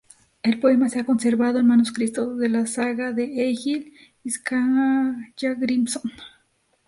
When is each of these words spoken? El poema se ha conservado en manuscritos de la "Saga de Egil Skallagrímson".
El 0.41 0.59
poema 0.59 0.89
se 0.89 0.99
ha 0.99 1.05
conservado 1.05 1.59
en 1.59 1.67
manuscritos 1.67 2.39
de 2.39 2.49
la 2.49 2.65
"Saga 2.65 3.11
de 3.11 3.51
Egil 3.51 3.93
Skallagrímson". 4.27 6.11